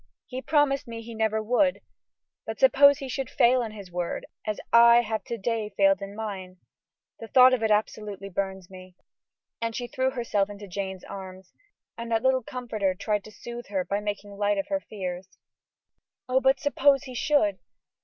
He 0.25 0.41
promised 0.41 0.87
me 0.87 1.03
he 1.03 1.13
never 1.13 1.43
would; 1.43 1.79
but 2.47 2.59
suppose 2.59 2.97
he 2.97 3.07
should 3.07 3.29
fail 3.29 3.61
in 3.61 3.71
his 3.71 3.91
word, 3.91 4.25
as 4.47 4.59
I 4.73 5.01
have 5.01 5.23
to 5.25 5.37
day 5.37 5.69
failed 5.77 6.01
in 6.01 6.15
mine? 6.15 6.57
The 7.19 7.27
thought 7.27 7.53
of 7.53 7.61
it 7.61 7.69
absolutely 7.69 8.27
burns 8.29 8.67
me." 8.67 8.95
And 9.61 9.75
she 9.75 9.85
threw 9.85 10.09
herself 10.09 10.49
into 10.49 10.67
Jane's 10.67 11.03
arms, 11.03 11.53
and 11.99 12.11
that 12.11 12.23
little 12.23 12.41
comforter 12.41 12.95
tried 12.95 13.23
to 13.25 13.31
soothe 13.31 13.67
her 13.67 13.85
by 13.85 13.99
making 13.99 14.31
light 14.37 14.57
of 14.57 14.69
her 14.69 14.79
fears. 14.79 15.37
"Oh! 16.27 16.41
but 16.41 16.59
suppose 16.59 17.03
he 17.03 17.13
should?" 17.13 17.59